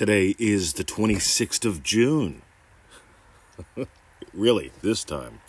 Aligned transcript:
Today 0.00 0.34
is 0.38 0.72
the 0.72 0.82
26th 0.82 1.66
of 1.66 1.82
June. 1.82 2.40
really, 4.32 4.72
this 4.80 5.04
time. 5.04 5.42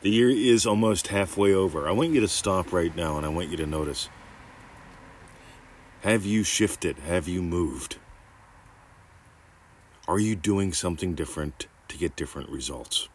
The 0.00 0.10
year 0.10 0.30
is 0.30 0.64
almost 0.64 1.08
halfway 1.08 1.52
over. 1.52 1.88
I 1.88 1.90
want 1.90 2.12
you 2.12 2.20
to 2.20 2.28
stop 2.28 2.72
right 2.72 2.94
now 2.94 3.16
and 3.16 3.26
I 3.26 3.30
want 3.30 3.48
you 3.48 3.56
to 3.56 3.66
notice. 3.66 4.08
Have 6.02 6.24
you 6.24 6.44
shifted? 6.44 6.98
Have 7.00 7.26
you 7.26 7.42
moved? 7.42 7.96
Are 10.06 10.20
you 10.20 10.36
doing 10.36 10.72
something 10.72 11.16
different 11.16 11.66
to 11.88 11.98
get 11.98 12.14
different 12.14 12.50
results? 12.50 13.08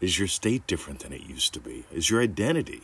Is 0.00 0.16
your 0.16 0.28
state 0.28 0.64
different 0.68 1.00
than 1.00 1.12
it 1.12 1.22
used 1.22 1.52
to 1.54 1.60
be? 1.60 1.86
Is 1.92 2.08
your 2.08 2.22
identity? 2.22 2.82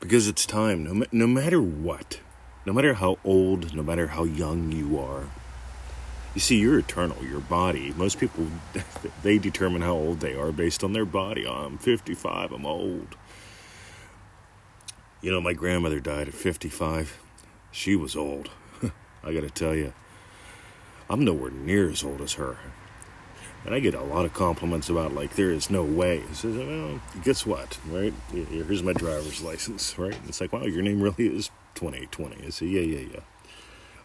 Because 0.00 0.28
it's 0.28 0.46
time, 0.46 0.84
no, 0.84 1.04
no 1.10 1.26
matter 1.26 1.60
what, 1.60 2.20
no 2.64 2.72
matter 2.72 2.94
how 2.94 3.18
old, 3.24 3.74
no 3.74 3.82
matter 3.82 4.08
how 4.08 4.24
young 4.24 4.70
you 4.70 4.98
are. 4.98 5.24
You 6.34 6.40
see, 6.40 6.58
you're 6.58 6.78
eternal, 6.78 7.24
your 7.24 7.40
body. 7.40 7.92
Most 7.96 8.18
people, 8.20 8.46
they 9.22 9.38
determine 9.38 9.82
how 9.82 9.94
old 9.94 10.20
they 10.20 10.34
are 10.34 10.52
based 10.52 10.84
on 10.84 10.92
their 10.92 11.04
body. 11.04 11.44
Oh, 11.46 11.52
I'm 11.52 11.78
55, 11.78 12.52
I'm 12.52 12.64
old. 12.64 13.16
You 15.20 15.32
know, 15.32 15.40
my 15.40 15.52
grandmother 15.52 15.98
died 15.98 16.28
at 16.28 16.34
55. 16.34 17.20
She 17.72 17.96
was 17.96 18.14
old. 18.14 18.50
I 19.24 19.32
gotta 19.34 19.50
tell 19.50 19.74
you, 19.74 19.92
I'm 21.10 21.24
nowhere 21.24 21.50
near 21.50 21.90
as 21.90 22.04
old 22.04 22.20
as 22.20 22.34
her. 22.34 22.56
And 23.64 23.74
I 23.74 23.80
get 23.80 23.94
a 23.94 24.02
lot 24.02 24.24
of 24.24 24.32
compliments 24.32 24.88
about, 24.88 25.14
like, 25.14 25.34
there 25.34 25.50
is 25.50 25.68
no 25.68 25.82
way. 25.82 26.20
He 26.20 26.34
says, 26.34 26.56
well, 26.56 27.00
guess 27.22 27.44
what, 27.44 27.78
right? 27.88 28.14
Here's 28.32 28.82
my 28.82 28.92
driver's 28.92 29.42
license, 29.42 29.98
right? 29.98 30.14
And 30.14 30.28
it's 30.28 30.40
like, 30.40 30.52
wow, 30.52 30.64
your 30.64 30.82
name 30.82 31.02
really 31.02 31.26
is 31.26 31.50
2820. 31.74 32.46
I 32.46 32.50
say, 32.50 32.66
yeah, 32.66 32.80
yeah, 32.80 33.06
yeah. 33.12 33.20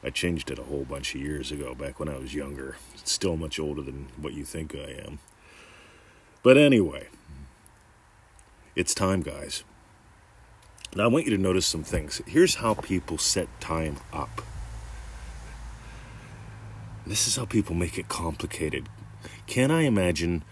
I 0.04 0.10
changed 0.10 0.52
it 0.52 0.60
a 0.60 0.64
whole 0.64 0.84
bunch 0.84 1.16
of 1.16 1.22
years 1.22 1.52
ago, 1.52 1.74
back 1.74 2.00
when 2.00 2.10
I 2.10 2.18
was 2.18 2.34
younger. 2.34 2.76
It's 2.96 3.12
still 3.12 3.38
much 3.38 3.58
older 3.58 3.82
than 3.82 4.08
what 4.18 4.34
you 4.34 4.44
think 4.44 4.76
I 4.76 5.02
am. 5.06 5.20
But 6.42 6.58
anyway, 6.58 7.08
it's 8.76 8.94
time, 8.94 9.22
guys. 9.22 9.64
Now, 10.96 11.06
I 11.06 11.08
want 11.08 11.26
you 11.26 11.32
to 11.36 11.42
notice 11.42 11.66
some 11.66 11.84
things. 11.84 12.22
Here's 12.28 12.56
how 12.56 12.74
people 12.74 13.18
set 13.18 13.48
time 13.62 13.98
up. 14.12 14.42
This 17.08 17.28
is 17.28 17.36
how 17.36 17.46
people 17.46 17.76
make 17.76 17.98
it 17.98 18.08
complicated. 18.10 18.88
Can 19.48 19.72
I 19.72 19.82
imagine 19.82 20.44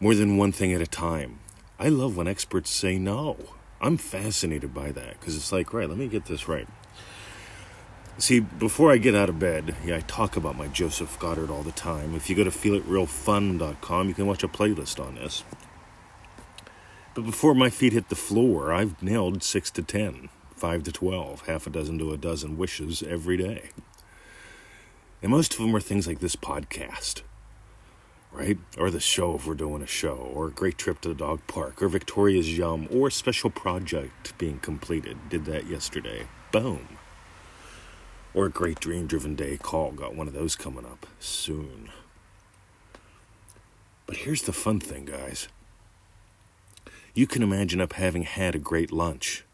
more 0.00 0.14
than 0.14 0.36
one 0.36 0.52
thing 0.52 0.72
at 0.72 0.80
a 0.80 0.86
time? 0.86 1.38
I 1.78 1.88
love 1.88 2.16
when 2.16 2.28
experts 2.28 2.70
say 2.70 2.98
no. 2.98 3.36
I'm 3.80 3.96
fascinated 3.96 4.74
by 4.74 4.92
that 4.92 5.18
because 5.18 5.36
it's 5.36 5.52
like, 5.52 5.72
right, 5.72 5.88
let 5.88 5.98
me 5.98 6.08
get 6.08 6.26
this 6.26 6.48
right. 6.48 6.68
See, 8.18 8.40
before 8.40 8.92
I 8.92 8.98
get 8.98 9.14
out 9.14 9.30
of 9.30 9.38
bed, 9.38 9.74
yeah, 9.82 9.96
I 9.96 10.00
talk 10.00 10.36
about 10.36 10.54
my 10.54 10.68
Joseph 10.68 11.18
Goddard 11.18 11.50
all 11.50 11.62
the 11.62 11.72
time. 11.72 12.14
If 12.14 12.28
you 12.28 12.36
go 12.36 12.44
to 12.44 12.50
feelitrealfun.com, 12.50 14.08
you 14.08 14.14
can 14.14 14.26
watch 14.26 14.44
a 14.44 14.48
playlist 14.48 15.02
on 15.02 15.14
this. 15.14 15.42
But 17.14 17.24
before 17.24 17.54
my 17.54 17.70
feet 17.70 17.94
hit 17.94 18.10
the 18.10 18.14
floor, 18.14 18.74
I've 18.74 19.02
nailed 19.02 19.42
6 19.42 19.70
to 19.70 19.82
ten, 19.82 20.28
five 20.54 20.82
to 20.82 20.92
12, 20.92 21.46
half 21.46 21.66
a 21.66 21.70
dozen 21.70 21.98
to 21.98 22.12
a 22.12 22.18
dozen 22.18 22.58
wishes 22.58 23.02
every 23.02 23.38
day. 23.38 23.70
And 25.22 25.30
most 25.30 25.54
of 25.54 25.60
them 25.60 25.74
are 25.74 25.80
things 25.80 26.06
like 26.06 26.20
this 26.20 26.36
podcast, 26.36 27.22
right? 28.32 28.58
Or 28.78 28.90
the 28.90 29.00
show 29.00 29.34
if 29.34 29.46
we're 29.46 29.54
doing 29.54 29.82
a 29.82 29.86
show, 29.86 30.30
or 30.34 30.48
a 30.48 30.52
great 30.52 30.78
trip 30.78 31.00
to 31.02 31.08
the 31.08 31.14
dog 31.14 31.40
park, 31.46 31.82
or 31.82 31.88
Victoria's 31.88 32.56
Yum, 32.56 32.88
or 32.90 33.08
a 33.08 33.12
special 33.12 33.50
project 33.50 34.36
being 34.38 34.58
completed. 34.60 35.16
Did 35.28 35.44
that 35.46 35.66
yesterday. 35.66 36.26
Boom. 36.52 36.98
Or 38.32 38.46
a 38.46 38.50
great 38.50 38.78
dream 38.80 39.06
driven 39.06 39.34
day 39.34 39.56
call. 39.56 39.92
Got 39.92 40.14
one 40.14 40.28
of 40.28 40.34
those 40.34 40.54
coming 40.54 40.84
up 40.84 41.06
soon. 41.18 41.90
But 44.06 44.18
here's 44.18 44.42
the 44.42 44.52
fun 44.52 44.80
thing, 44.80 45.04
guys. 45.04 45.48
You 47.14 47.26
can 47.26 47.42
imagine 47.42 47.80
up 47.80 47.94
having 47.94 48.22
had 48.22 48.54
a 48.54 48.58
great 48.58 48.92
lunch. 48.92 49.44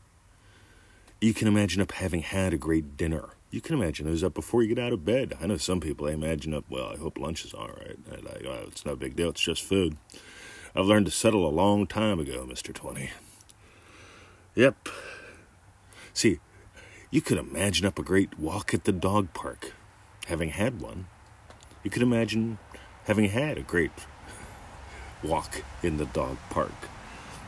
You 1.21 1.33
can 1.33 1.49
imagine 1.49 1.81
up 1.81 1.93
having 1.93 2.21
had 2.21 2.53
a 2.53 2.59
great 2.59 2.97
dinner. 2.97 3.31
You 3.51 3.61
can 3.61 3.75
imagine 3.75 4.07
those 4.07 4.25
up 4.25 4.34
before 4.34 4.62
you 4.62 4.75
get 4.75 4.84
out 4.84 4.93
of 4.93 5.05
bed. 5.05 5.34
I 5.41 5.47
know 5.47 5.57
some 5.57 5.81
people, 5.81 6.07
they 6.07 6.12
imagine 6.12 6.53
up, 6.53 6.65
well, 6.69 6.89
I 6.89 6.97
hope 6.97 7.19
lunch 7.19 7.45
is 7.45 7.55
all 7.55 7.69
right. 7.69 8.25
Like, 8.25 8.45
oh, 8.45 8.65
it's 8.67 8.84
no 8.84 8.97
big 8.97 9.17
deal, 9.17 9.31
it's 9.31 9.41
just 9.41 9.62
food. 9.62 9.97
I've 10.75 10.87
learned 10.87 11.07
to 11.07 11.12
settle 11.12 11.49
a 11.49 11.51
long 11.51 11.87
time 11.87 12.19
ago, 12.19 12.47
Mr. 12.47 12.75
20. 12.75 13.11
Yep. 14.57 14.89
See, 16.12 16.41
you 17.11 17.21
could 17.21 17.39
imagine 17.39 17.87
up 17.87 17.99
a 17.99 18.03
great 18.03 18.39
walk 18.39 18.75
at 18.75 18.84
the 18.84 18.93
dog 18.93 19.33
park, 19.33 19.73
having 20.27 20.51
had 20.51 20.81
one. 20.81 21.07
You 21.83 21.91
could 21.91 22.03
imagine 22.03 22.59
having 23.05 23.28
had 23.28 23.59
a 23.59 23.63
great 23.63 23.93
walk 25.23 25.63
in 25.83 25.99
the 25.99 26.07
dog 26.07 26.37
park. 26.51 26.73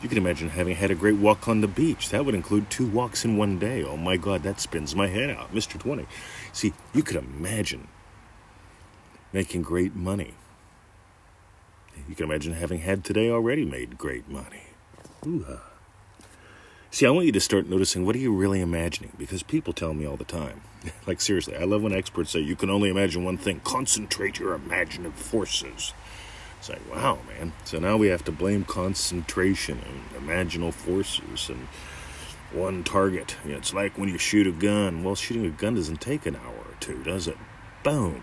You 0.01 0.09
can 0.09 0.19
imagine 0.19 0.51
having 0.51 0.77
had 0.77 0.91
a 0.91 0.95
great 0.95 1.17
walk 1.17 1.49
on 1.49 1.61
the 1.61 1.67
beach. 1.67 2.11
That 2.11 2.25
would 2.25 2.35
include 2.35 2.71
two 2.71 2.87
walks 2.87 3.25
in 3.25 3.37
one 3.37 3.59
day. 3.59 3.83
Oh 3.83 3.97
my 3.97 4.17
God, 4.17 4.43
that 4.45 4.61
spins 4.61 4.95
my 4.95 5.09
head 5.09 5.31
out. 5.31 5.53
Mr. 5.53 5.79
20. 5.79 6.07
See, 6.53 6.73
you 6.95 7.03
could 7.03 7.17
imagine 7.17 7.89
making 9.33 9.63
great 9.63 9.95
money. 9.95 10.35
You 12.09 12.15
can 12.15 12.27
imagine 12.27 12.53
having 12.53 12.81
had 12.81 13.05
today 13.05 13.29
already 13.29 13.65
made 13.65 13.99
great 13.99 14.29
money. 14.29 14.63
Ooh-ha. 15.27 15.63
See, 16.91 17.05
I 17.05 17.11
want 17.11 17.27
you 17.27 17.33
to 17.33 17.41
start 17.41 17.69
noticing 17.69 18.07
what 18.07 18.15
are 18.17 18.21
you 18.21 18.33
really 18.33 18.61
imagining? 18.61 19.13
Because 19.19 19.43
people 19.43 19.73
tell 19.73 19.93
me 19.93 20.07
all 20.07 20.17
the 20.17 20.25
time. 20.25 20.63
like, 21.07 21.21
seriously, 21.21 21.57
I 21.57 21.65
love 21.65 21.83
when 21.83 21.93
experts 21.93 22.31
say 22.31 22.41
you 22.41 22.57
can 22.57 22.71
only 22.71 22.89
imagine 22.89 23.25
one 23.25 23.37
thing. 23.37 23.61
Concentrate 23.65 24.39
your 24.39 24.55
imaginative 24.55 25.15
forces. 25.15 25.93
It's 26.59 26.69
like, 26.69 26.93
wow, 26.93 27.19
man. 27.29 27.53
So 27.65 27.79
now 27.79 27.97
we 27.97 28.09
have 28.09 28.25
to 28.25 28.33
blame 28.33 28.65
concentration 28.65 29.79
and 29.79 30.27
imaginal 30.27 30.73
forces 30.73 31.49
and 31.49 31.69
one 32.53 32.83
target. 32.83 33.37
You 33.45 33.53
know, 33.53 33.59
it's 33.59 33.73
like 33.73 33.97
when 33.97 34.09
you 34.09 34.19
shoot 34.19 34.47
a 34.47 34.53
gun. 34.53 35.05
Well, 35.05 35.15
shooting 35.15 35.47
a 35.47 35.51
gun 35.51 35.77
doesn't 35.77 36.01
take 36.01 36.27
an 36.27 36.37
hour 36.37 36.55
or 36.55 36.75
two, 36.81 37.03
does 37.05 37.29
it? 37.29 37.37
Boom. 37.83 38.23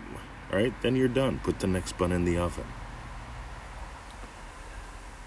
All 0.52 0.58
right, 0.58 0.74
then 0.82 0.96
you're 0.96 1.08
done. 1.08 1.40
Put 1.42 1.60
the 1.60 1.66
next 1.66 1.96
bun 1.98 2.12
in 2.12 2.24
the 2.24 2.38
oven. 2.38 2.66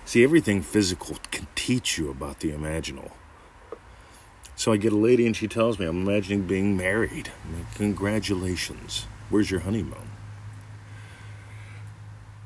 See, 0.05 0.23
everything 0.23 0.61
physical 0.61 1.17
can 1.29 1.47
teach 1.55 1.97
you 1.97 2.09
about 2.09 2.39
the 2.39 2.51
imaginal. 2.51 3.11
So 4.55 4.71
I 4.71 4.77
get 4.77 4.91
a 4.91 4.97
lady 4.97 5.25
and 5.25 5.35
she 5.35 5.47
tells 5.47 5.79
me, 5.79 5.85
I'm 5.85 6.07
imagining 6.07 6.47
being 6.47 6.75
married. 6.75 7.31
Congratulations. 7.75 9.05
Where's 9.29 9.51
your 9.51 9.61
honeymoon? 9.61 10.09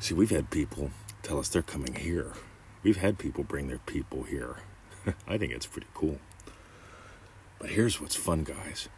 See, 0.03 0.13
we've 0.13 0.31
had 0.31 0.49
people 0.49 0.91
tell 1.21 1.39
us 1.39 1.47
they're 1.47 1.61
coming 1.61 1.95
here. 1.95 2.33
We've 2.83 2.97
had 2.97 3.17
people 3.17 3.45
bring 3.45 3.69
their 3.69 3.77
people 3.77 4.23
here. 4.23 4.57
I 5.29 5.37
think 5.37 5.53
it's 5.53 5.65
pretty 5.65 5.87
cool. 5.93 6.19
But 7.57 7.69
here's 7.69 8.01
what's 8.01 8.17
fun, 8.17 8.43
guys. 8.43 8.89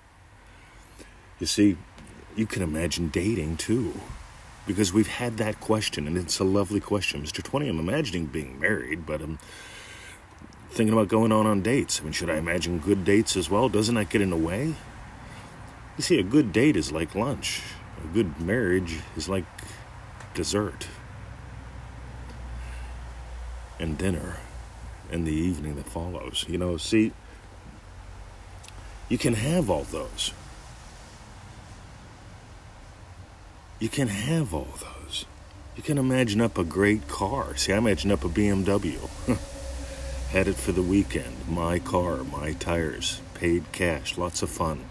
You 1.40 1.46
see, 1.46 1.78
you 2.36 2.48
can 2.48 2.64
imagine 2.64 3.10
dating 3.10 3.58
too. 3.58 3.94
Because 4.66 4.94
we've 4.94 5.08
had 5.08 5.38
that 5.38 5.60
question, 5.60 6.08
and 6.08 6.18
it's 6.18 6.40
a 6.40 6.44
lovely 6.44 6.80
question. 6.80 7.22
Mr. 7.22 7.44
20, 7.44 7.70
I'm 7.70 7.78
imagining 7.78 8.26
being 8.26 8.60
married, 8.60 9.06
but 9.06 9.22
I'm 9.22 9.38
thinking 10.72 10.92
about 10.92 11.08
going 11.08 11.32
on 11.32 11.46
on 11.46 11.62
dates. 11.62 12.02
I 12.02 12.04
mean, 12.06 12.14
should 12.14 12.32
I 12.32 12.38
imagine 12.38 12.80
good 12.80 13.06
dates 13.06 13.38
as 13.38 13.48
well? 13.48 13.70
Doesn't 13.70 13.94
that 13.94 14.10
get 14.10 14.22
in 14.22 14.32
the 14.32 14.36
way? 14.36 14.74
You 15.98 16.02
see, 16.02 16.18
a 16.18 16.24
good 16.24 16.52
date 16.52 16.76
is 16.76 16.92
like 16.92 17.14
lunch, 17.14 17.62
a 18.04 18.08
good 18.08 18.42
marriage 18.42 18.98
is 19.16 19.30
like 19.30 19.46
dessert 20.36 20.88
and 23.80 23.98
dinner 23.98 24.38
and 25.12 25.26
the 25.26 25.34
evening 25.34 25.76
that 25.76 25.88
follows. 25.88 26.46
You 26.48 26.58
know, 26.58 26.78
see, 26.78 27.12
you 29.10 29.18
can 29.18 29.34
have 29.34 29.70
all 29.70 29.84
those. 29.84 30.32
You 33.80 33.90
can 33.90 34.08
have 34.08 34.54
all 34.54 34.68
those. 34.80 35.26
You 35.76 35.84
can 35.84 35.98
imagine 35.98 36.40
up 36.42 36.58
a 36.58 36.64
great 36.64 37.08
car. 37.08 37.56
See, 37.58 37.74
I 37.74 37.78
imagine 37.78 38.12
up 38.12 38.24
a 38.24 38.30
BMW. 38.30 38.98
Headed 40.30 40.56
for 40.56 40.72
the 40.72 40.82
weekend. 40.82 41.48
My 41.48 41.80
car, 41.80 42.24
my 42.24 42.54
tires, 42.54 43.22
paid 43.34 43.72
cash, 43.72 44.18
lots 44.18 44.42
of 44.42 44.50
fun. 44.50 44.86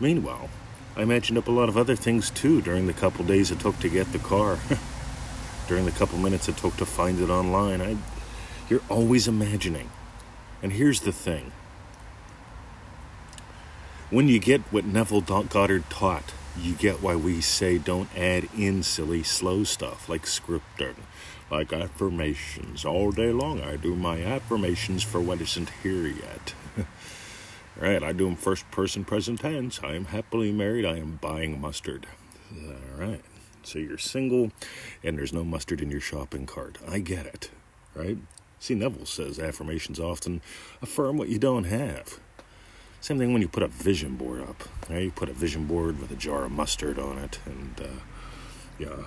Meanwhile, 0.00 0.48
I 0.94 1.02
imagined 1.02 1.38
up 1.38 1.48
a 1.48 1.52
lot 1.52 1.68
of 1.68 1.76
other 1.76 1.96
things 1.96 2.30
too 2.30 2.60
during 2.60 2.86
the 2.86 2.92
couple 2.92 3.24
days 3.24 3.50
it 3.50 3.60
took 3.60 3.78
to 3.80 3.88
get 3.88 4.12
the 4.12 4.18
car. 4.18 4.58
during 5.68 5.84
the 5.84 5.90
couple 5.92 6.18
minutes 6.18 6.48
it 6.48 6.56
took 6.56 6.76
to 6.76 6.86
find 6.86 7.20
it 7.20 7.30
online. 7.30 7.80
I, 7.80 7.96
you're 8.68 8.82
always 8.88 9.26
imagining. 9.26 9.90
And 10.62 10.72
here's 10.72 11.00
the 11.00 11.12
thing 11.12 11.52
when 14.10 14.28
you 14.28 14.38
get 14.38 14.60
what 14.70 14.84
Neville 14.84 15.22
Goddard 15.22 15.88
taught, 15.88 16.34
you 16.60 16.74
get 16.74 17.02
why 17.02 17.16
we 17.16 17.40
say 17.40 17.78
don't 17.78 18.14
add 18.14 18.46
in 18.54 18.82
silly, 18.82 19.22
slow 19.22 19.64
stuff 19.64 20.06
like 20.06 20.24
scripting, 20.24 20.96
like 21.50 21.72
affirmations. 21.72 22.84
All 22.84 23.10
day 23.10 23.32
long, 23.32 23.62
I 23.62 23.76
do 23.76 23.96
my 23.96 24.22
affirmations 24.22 25.02
for 25.02 25.22
what 25.22 25.40
isn't 25.40 25.70
here 25.82 26.06
yet. 26.06 26.54
Right, 27.80 28.02
I 28.02 28.12
do 28.12 28.26
them 28.26 28.36
first 28.36 28.70
person 28.70 29.04
present 29.04 29.40
tense. 29.40 29.80
I 29.82 29.94
am 29.94 30.06
happily 30.06 30.52
married. 30.52 30.84
I 30.84 30.98
am 30.98 31.18
buying 31.20 31.60
mustard. 31.60 32.06
All 32.54 32.74
right. 32.98 33.22
So 33.62 33.78
you're 33.78 33.98
single 33.98 34.52
and 35.02 35.16
there's 35.16 35.32
no 35.32 35.44
mustard 35.44 35.80
in 35.80 35.90
your 35.90 36.00
shopping 36.00 36.46
cart. 36.46 36.78
I 36.86 36.98
get 36.98 37.26
it. 37.26 37.50
Right? 37.94 38.18
See, 38.58 38.74
Neville 38.74 39.06
says 39.06 39.38
affirmations 39.38 39.98
often 39.98 40.42
affirm 40.80 41.16
what 41.16 41.28
you 41.28 41.38
don't 41.38 41.64
have. 41.64 42.20
Same 43.00 43.18
thing 43.18 43.32
when 43.32 43.42
you 43.42 43.48
put 43.48 43.62
a 43.62 43.68
vision 43.68 44.16
board 44.16 44.42
up. 44.42 44.62
Right? 44.88 45.04
You 45.04 45.10
put 45.10 45.28
a 45.28 45.32
vision 45.32 45.66
board 45.66 46.00
with 46.00 46.10
a 46.12 46.16
jar 46.16 46.44
of 46.44 46.52
mustard 46.52 46.98
on 46.98 47.18
it 47.18 47.40
and, 47.46 47.80
uh, 47.80 48.00
yeah, 48.78 49.04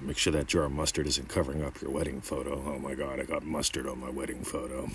make 0.00 0.18
sure 0.18 0.32
that 0.32 0.46
jar 0.46 0.64
of 0.64 0.72
mustard 0.72 1.06
isn't 1.06 1.28
covering 1.28 1.62
up 1.62 1.80
your 1.80 1.90
wedding 1.90 2.20
photo. 2.20 2.62
Oh 2.66 2.78
my 2.78 2.94
god, 2.94 3.20
I 3.20 3.24
got 3.24 3.44
mustard 3.44 3.86
on 3.86 4.00
my 4.00 4.10
wedding 4.10 4.44
photo. 4.44 4.90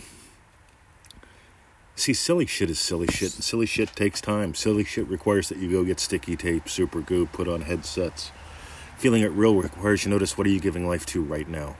See, 1.97 2.13
silly 2.13 2.45
shit 2.45 2.69
is 2.69 2.77
silly 2.77 3.07
shit, 3.07 3.33
and 3.33 3.43
silly 3.43 3.65
shit 3.65 3.95
takes 3.95 4.21
time. 4.21 4.53
Silly 4.53 4.83
shit 4.83 5.07
requires 5.07 5.49
that 5.49 5.57
you 5.57 5.71
go 5.71 5.83
get 5.83 5.99
sticky 5.99 6.35
tape, 6.35 6.69
super 6.69 7.01
glue, 7.01 7.25
put 7.25 7.47
on 7.47 7.61
headsets. 7.61 8.31
Feeling 8.97 9.23
it 9.23 9.31
real 9.31 9.55
requires 9.55 10.05
you 10.05 10.11
notice 10.11 10.37
what 10.37 10.45
are 10.45 10.51
you 10.51 10.59
giving 10.59 10.87
life 10.87 11.07
to 11.07 11.23
right 11.23 11.49
now? 11.49 11.75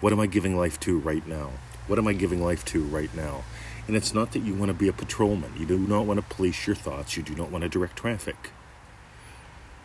What 0.00 0.14
am 0.14 0.20
I 0.20 0.26
giving 0.26 0.56
life 0.56 0.80
to 0.80 0.98
right 0.98 1.26
now? 1.26 1.50
What 1.86 1.98
am 1.98 2.08
I 2.08 2.14
giving 2.14 2.42
life 2.42 2.64
to 2.66 2.82
right 2.82 3.14
now? 3.14 3.44
And 3.86 3.94
it's 3.94 4.14
not 4.14 4.32
that 4.32 4.40
you 4.40 4.54
want 4.54 4.70
to 4.70 4.74
be 4.74 4.88
a 4.88 4.92
patrolman. 4.94 5.52
You 5.58 5.66
do 5.66 5.78
not 5.78 6.06
want 6.06 6.18
to 6.18 6.34
police 6.34 6.66
your 6.66 6.74
thoughts. 6.74 7.14
You 7.14 7.22
do 7.22 7.34
not 7.34 7.50
want 7.50 7.64
to 7.64 7.68
direct 7.68 7.96
traffic. 7.96 8.52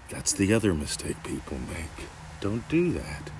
That's 0.09 0.31
the 0.31 0.53
other 0.53 0.73
mistake 0.73 1.21
people 1.25 1.57
make. 1.57 2.07
Don't 2.39 2.67
do 2.69 2.93
that. 2.93 3.31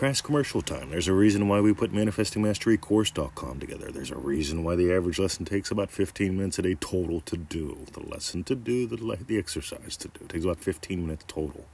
Crass 0.00 0.22
commercial 0.22 0.62
time. 0.62 0.88
There's 0.88 1.08
a 1.08 1.12
reason 1.12 1.46
why 1.46 1.60
we 1.60 1.74
put 1.74 1.92
ManifestingMasteryCourse.com 1.92 3.60
together. 3.60 3.92
There's 3.92 4.10
a 4.10 4.16
reason 4.16 4.64
why 4.64 4.74
the 4.74 4.90
average 4.90 5.18
lesson 5.18 5.44
takes 5.44 5.70
about 5.70 5.90
15 5.90 6.38
minutes 6.38 6.58
a 6.58 6.62
day 6.62 6.74
total 6.74 7.20
to 7.20 7.36
do. 7.36 7.84
The 7.92 8.00
lesson 8.00 8.42
to 8.44 8.54
do, 8.54 8.86
the, 8.86 8.96
the 9.26 9.36
exercise 9.36 9.98
to 9.98 10.08
do. 10.08 10.20
It 10.22 10.30
takes 10.30 10.44
about 10.44 10.60
15 10.60 11.02
minutes 11.02 11.26
total. 11.28 11.66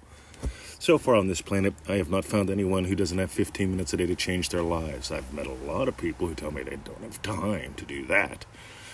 So 0.80 0.98
far 0.98 1.14
on 1.14 1.28
this 1.28 1.40
planet, 1.40 1.74
I 1.88 1.98
have 1.98 2.10
not 2.10 2.24
found 2.24 2.50
anyone 2.50 2.86
who 2.86 2.96
doesn't 2.96 3.16
have 3.16 3.30
15 3.30 3.70
minutes 3.70 3.94
a 3.94 3.96
day 3.96 4.06
to 4.06 4.16
change 4.16 4.48
their 4.48 4.64
lives. 4.64 5.12
I've 5.12 5.32
met 5.32 5.46
a 5.46 5.52
lot 5.52 5.86
of 5.86 5.96
people 5.96 6.26
who 6.26 6.34
tell 6.34 6.50
me 6.50 6.64
they 6.64 6.78
don't 6.84 7.04
have 7.04 7.22
time 7.22 7.74
to 7.74 7.84
do 7.84 8.04
that. 8.06 8.44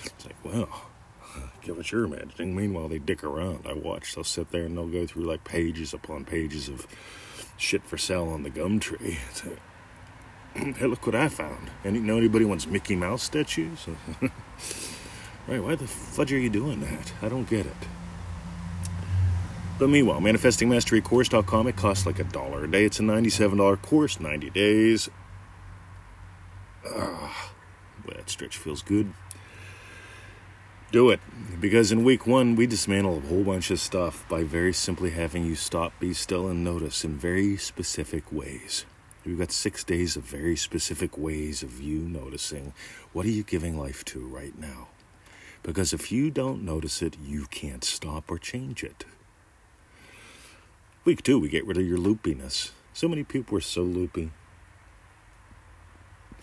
It's 0.04 0.26
like, 0.26 0.44
well, 0.44 0.90
get 1.62 1.74
what 1.74 1.90
you're 1.90 2.04
imagining. 2.04 2.54
Meanwhile, 2.54 2.88
they 2.88 2.98
dick 2.98 3.24
around. 3.24 3.66
I 3.66 3.72
watch. 3.72 4.14
They'll 4.14 4.24
sit 4.24 4.50
there 4.50 4.64
and 4.64 4.76
they'll 4.76 4.88
go 4.88 5.06
through 5.06 5.24
like 5.24 5.44
pages 5.44 5.94
upon 5.94 6.26
pages 6.26 6.68
of 6.68 6.86
shit 7.62 7.84
for 7.84 7.96
sale 7.96 8.28
on 8.28 8.42
the 8.42 8.50
Gumtree. 8.50 9.16
hey, 10.76 10.86
look 10.86 11.06
what 11.06 11.14
I 11.14 11.28
found. 11.28 11.70
And 11.84 12.04
know 12.04 12.18
anybody 12.18 12.44
wants 12.44 12.66
Mickey 12.66 12.96
Mouse 12.96 13.22
statues? 13.22 13.86
right, 15.48 15.62
why 15.62 15.74
the 15.76 15.86
fudge 15.86 16.32
are 16.32 16.38
you 16.38 16.50
doing 16.50 16.80
that? 16.80 17.12
I 17.22 17.28
don't 17.28 17.48
get 17.48 17.66
it. 17.66 17.76
But 19.78 19.88
meanwhile, 19.88 20.20
manifestingmasterycourse.com, 20.20 21.66
it 21.68 21.76
costs 21.76 22.04
like 22.04 22.18
a 22.18 22.24
dollar 22.24 22.64
a 22.64 22.70
day. 22.70 22.84
It's 22.84 23.00
a 23.00 23.02
$97 23.02 23.80
course, 23.82 24.20
90 24.20 24.50
days. 24.50 25.08
Ah, 26.86 27.52
that 28.06 28.28
stretch 28.28 28.56
feels 28.56 28.82
good 28.82 29.12
do 30.92 31.08
it. 31.10 31.20
Because 31.58 31.90
in 31.90 32.04
week 32.04 32.26
one, 32.26 32.54
we 32.54 32.66
dismantle 32.66 33.18
a 33.18 33.20
whole 33.20 33.44
bunch 33.44 33.70
of 33.70 33.80
stuff 33.80 34.28
by 34.28 34.44
very 34.44 34.74
simply 34.74 35.10
having 35.10 35.44
you 35.44 35.54
stop, 35.54 35.98
be 35.98 36.12
still, 36.12 36.48
and 36.48 36.62
notice 36.62 37.02
in 37.02 37.16
very 37.16 37.56
specific 37.56 38.30
ways. 38.30 38.84
We've 39.24 39.38
got 39.38 39.52
six 39.52 39.84
days 39.84 40.16
of 40.16 40.24
very 40.24 40.54
specific 40.54 41.16
ways 41.16 41.62
of 41.62 41.80
you 41.80 42.00
noticing 42.00 42.74
what 43.12 43.24
are 43.24 43.30
you 43.30 43.42
giving 43.42 43.78
life 43.78 44.04
to 44.06 44.20
right 44.20 44.56
now. 44.58 44.88
Because 45.62 45.92
if 45.94 46.12
you 46.12 46.30
don't 46.30 46.62
notice 46.62 47.00
it, 47.00 47.16
you 47.24 47.46
can't 47.46 47.84
stop 47.84 48.30
or 48.30 48.38
change 48.38 48.84
it. 48.84 49.06
Week 51.04 51.22
two, 51.22 51.38
we 51.38 51.48
get 51.48 51.66
rid 51.66 51.78
of 51.78 51.86
your 51.86 51.98
loopiness. 51.98 52.72
So 52.92 53.08
many 53.08 53.24
people 53.24 53.56
are 53.56 53.62
so 53.62 53.82
loopy. 53.82 54.30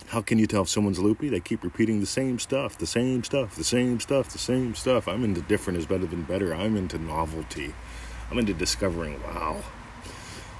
How 0.09 0.23
can 0.23 0.39
you 0.39 0.47
tell 0.47 0.63
if 0.63 0.69
someone's 0.69 0.97
loopy? 0.97 1.29
They 1.29 1.39
keep 1.39 1.63
repeating 1.63 1.99
the 1.99 2.07
same 2.07 2.39
stuff, 2.39 2.79
the 2.79 2.87
same 2.87 3.23
stuff, 3.23 3.55
the 3.55 3.63
same 3.63 3.99
stuff, 3.99 4.29
the 4.29 4.39
same 4.39 4.73
stuff. 4.73 5.07
I'm 5.07 5.23
into 5.23 5.41
different 5.41 5.77
is 5.77 5.85
better 5.85 6.07
than 6.07 6.23
better. 6.23 6.51
I'm 6.51 6.75
into 6.75 6.97
novelty. 6.97 7.75
I'm 8.31 8.39
into 8.39 8.55
discovering, 8.55 9.21
wow, 9.21 9.61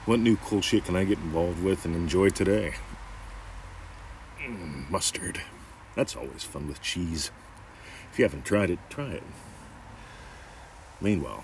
what 0.06 0.20
new 0.20 0.38
cool 0.38 0.62
shit 0.62 0.86
can 0.86 0.96
I 0.96 1.04
get 1.04 1.18
involved 1.18 1.64
with 1.64 1.84
and 1.84 1.96
enjoy 1.96 2.30
today? 2.30 2.76
Mm, 4.40 4.88
mustard. 4.88 5.42
That's 5.96 6.16
always 6.16 6.44
fun 6.44 6.68
with 6.68 6.80
cheese. 6.84 7.32
If 8.12 8.20
you 8.20 8.26
haven't 8.26 8.46
tried 8.46 8.70
it, 8.70 8.78
try 8.92 9.14
it. 9.14 9.24
Meanwhile, 11.02 11.44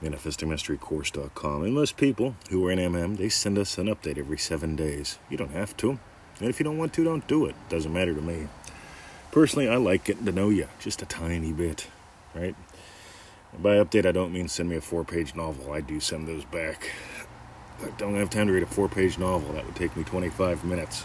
manifestingmasterycourse.com. 0.00 1.64
And 1.64 1.74
most 1.74 1.96
people 1.96 2.36
who 2.50 2.64
are 2.64 2.70
in 2.70 2.78
MM, 2.78 3.16
they 3.16 3.28
send 3.28 3.58
us 3.58 3.76
an 3.76 3.88
update 3.88 4.18
every 4.18 4.38
seven 4.38 4.76
days. 4.76 5.18
You 5.28 5.36
don't 5.36 5.50
have 5.50 5.76
to. 5.78 5.98
And 6.40 6.48
if 6.48 6.58
you 6.58 6.64
don't 6.64 6.78
want 6.78 6.92
to, 6.94 7.04
don't 7.04 7.26
do 7.26 7.46
it. 7.46 7.54
Doesn't 7.68 7.92
matter 7.92 8.14
to 8.14 8.20
me. 8.20 8.48
Personally, 9.30 9.68
I 9.68 9.76
like 9.76 10.04
getting 10.04 10.26
to 10.26 10.32
know 10.32 10.48
you 10.48 10.68
just 10.78 11.02
a 11.02 11.06
tiny 11.06 11.52
bit, 11.52 11.88
right? 12.34 12.54
And 13.52 13.62
by 13.62 13.76
update, 13.76 14.06
I 14.06 14.12
don't 14.12 14.32
mean 14.32 14.48
send 14.48 14.68
me 14.68 14.76
a 14.76 14.80
four 14.80 15.04
page 15.04 15.34
novel. 15.34 15.72
I 15.72 15.80
do 15.80 16.00
send 16.00 16.28
those 16.28 16.44
back. 16.44 16.90
I 17.82 17.90
don't 17.98 18.14
have 18.14 18.30
time 18.30 18.46
to 18.46 18.52
read 18.52 18.62
a 18.62 18.66
four 18.66 18.88
page 18.88 19.18
novel. 19.18 19.52
That 19.54 19.66
would 19.66 19.76
take 19.76 19.96
me 19.96 20.04
25 20.04 20.64
minutes. 20.64 21.04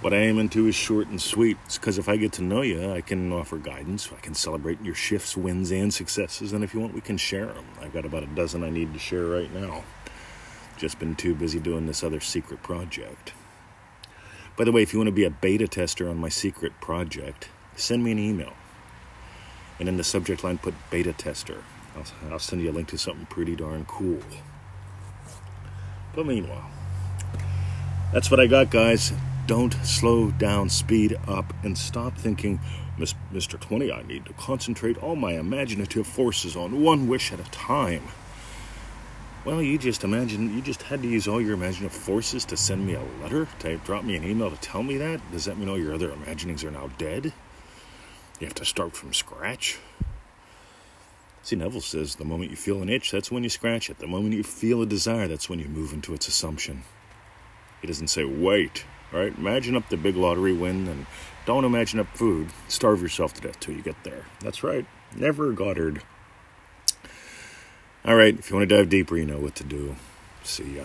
What 0.00 0.14
I 0.14 0.18
am 0.18 0.38
into 0.38 0.66
is 0.66 0.74
short 0.74 1.08
and 1.08 1.20
sweet. 1.20 1.58
It's 1.66 1.76
because 1.76 1.98
if 1.98 2.08
I 2.08 2.16
get 2.16 2.32
to 2.32 2.42
know 2.42 2.62
you, 2.62 2.90
I 2.90 3.02
can 3.02 3.30
offer 3.32 3.58
guidance. 3.58 4.08
I 4.10 4.20
can 4.20 4.34
celebrate 4.34 4.82
your 4.82 4.94
shifts, 4.94 5.36
wins, 5.36 5.70
and 5.70 5.92
successes. 5.92 6.54
And 6.54 6.64
if 6.64 6.72
you 6.72 6.80
want, 6.80 6.94
we 6.94 7.02
can 7.02 7.18
share 7.18 7.46
them. 7.46 7.66
I've 7.82 7.92
got 7.92 8.06
about 8.06 8.22
a 8.22 8.26
dozen 8.26 8.64
I 8.64 8.70
need 8.70 8.94
to 8.94 8.98
share 8.98 9.26
right 9.26 9.52
now. 9.52 9.84
Just 10.80 10.98
been 10.98 11.14
too 11.14 11.34
busy 11.34 11.60
doing 11.60 11.84
this 11.84 12.02
other 12.02 12.20
secret 12.20 12.62
project. 12.62 13.34
By 14.56 14.64
the 14.64 14.72
way, 14.72 14.80
if 14.80 14.94
you 14.94 14.98
want 14.98 15.08
to 15.08 15.12
be 15.12 15.24
a 15.24 15.30
beta 15.30 15.68
tester 15.68 16.08
on 16.08 16.16
my 16.16 16.30
secret 16.30 16.72
project, 16.80 17.50
send 17.76 18.02
me 18.02 18.12
an 18.12 18.18
email. 18.18 18.54
And 19.78 19.90
in 19.90 19.98
the 19.98 20.04
subject 20.04 20.42
line, 20.42 20.56
put 20.56 20.72
beta 20.90 21.12
tester. 21.12 21.64
I'll, 21.94 22.32
I'll 22.32 22.38
send 22.38 22.62
you 22.62 22.70
a 22.70 22.72
link 22.72 22.88
to 22.88 22.96
something 22.96 23.26
pretty 23.26 23.54
darn 23.56 23.84
cool. 23.84 24.20
But 26.14 26.24
meanwhile, 26.24 26.70
that's 28.10 28.30
what 28.30 28.40
I 28.40 28.46
got, 28.46 28.70
guys. 28.70 29.12
Don't 29.46 29.74
slow 29.84 30.30
down, 30.30 30.70
speed 30.70 31.14
up, 31.28 31.52
and 31.62 31.76
stop 31.76 32.16
thinking, 32.16 32.58
Mr. 32.98 33.60
20, 33.60 33.92
I 33.92 34.00
need 34.04 34.24
to 34.24 34.32
concentrate 34.32 34.96
all 34.96 35.14
my 35.14 35.32
imaginative 35.32 36.06
forces 36.06 36.56
on 36.56 36.82
one 36.82 37.06
wish 37.06 37.34
at 37.34 37.38
a 37.38 37.50
time. 37.50 38.04
Well, 39.42 39.62
you 39.62 39.78
just 39.78 40.04
imagine, 40.04 40.54
you 40.54 40.60
just 40.60 40.82
had 40.82 41.00
to 41.00 41.08
use 41.08 41.26
all 41.26 41.40
your 41.40 41.54
imaginative 41.54 41.92
forces 41.92 42.44
to 42.46 42.58
send 42.58 42.86
me 42.86 42.92
a 42.92 43.02
letter, 43.22 43.48
to 43.60 43.78
drop 43.78 44.04
me 44.04 44.14
an 44.16 44.24
email 44.24 44.50
to 44.50 44.56
tell 44.58 44.82
me 44.82 44.98
that? 44.98 45.18
Does 45.32 45.46
that 45.46 45.56
mean 45.56 45.70
all 45.70 45.78
your 45.78 45.94
other 45.94 46.12
imaginings 46.12 46.62
are 46.62 46.70
now 46.70 46.90
dead? 46.98 47.32
You 48.38 48.46
have 48.46 48.54
to 48.56 48.66
start 48.66 48.94
from 48.94 49.14
scratch? 49.14 49.78
See, 51.42 51.56
Neville 51.56 51.80
says 51.80 52.16
the 52.16 52.24
moment 52.26 52.50
you 52.50 52.56
feel 52.56 52.82
an 52.82 52.90
itch, 52.90 53.10
that's 53.10 53.30
when 53.30 53.42
you 53.42 53.48
scratch 53.48 53.88
it. 53.88 53.98
The 53.98 54.06
moment 54.06 54.34
you 54.34 54.42
feel 54.42 54.82
a 54.82 54.86
desire, 54.86 55.26
that's 55.26 55.48
when 55.48 55.58
you 55.58 55.68
move 55.68 55.94
into 55.94 56.12
its 56.12 56.28
assumption. 56.28 56.82
He 57.80 57.86
doesn't 57.86 58.08
say, 58.08 58.24
wait, 58.24 58.84
right? 59.10 59.34
Imagine 59.38 59.74
up 59.74 59.88
the 59.88 59.96
big 59.96 60.16
lottery 60.16 60.52
win 60.52 60.86
and 60.86 61.06
don't 61.46 61.64
imagine 61.64 61.98
up 61.98 62.14
food. 62.14 62.48
Starve 62.68 63.00
yourself 63.00 63.32
to 63.34 63.40
death 63.40 63.58
till 63.58 63.74
you 63.74 63.80
get 63.80 64.04
there. 64.04 64.26
That's 64.40 64.62
right. 64.62 64.84
Neville 65.16 65.52
Goddard. 65.52 66.02
All 68.04 68.16
right, 68.16 68.38
if 68.38 68.50
you 68.50 68.56
want 68.56 68.68
to 68.68 68.76
dive 68.76 68.88
deeper, 68.88 69.16
you 69.16 69.26
know 69.26 69.38
what 69.38 69.54
to 69.56 69.64
do. 69.64 69.94
See 70.42 70.76
ya. 70.76 70.84